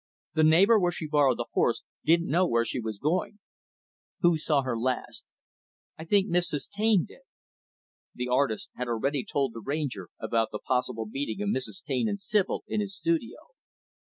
[0.33, 3.37] The neighbor where she borrowed the horse didn't know where she was going."
[4.21, 5.25] "Who saw her last?"
[5.95, 6.71] "I think Mrs.
[6.71, 7.21] Taine did."
[8.15, 11.83] The artist had already told the Ranger about the possible meeting of Mrs.
[11.85, 13.49] Taine and Sibyl in his studio.